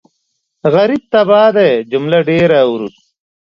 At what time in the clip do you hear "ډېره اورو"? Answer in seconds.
2.29-2.89